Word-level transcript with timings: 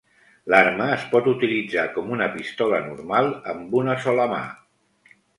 L'arma 0.51 0.85
es 0.93 1.01
pot 1.09 1.27
utilitzar 1.31 1.83
com 1.97 2.09
una 2.15 2.29
pistola 2.37 2.79
normal, 2.85 3.29
amb 3.53 3.77
una 3.83 3.99
sola 4.07 4.25
mà. 4.33 4.41